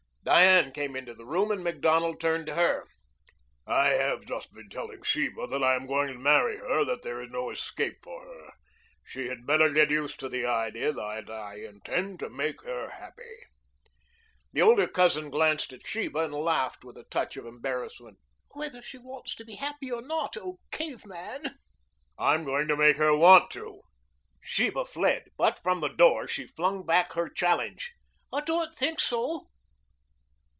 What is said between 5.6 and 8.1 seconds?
I am going to marry her that there is no escape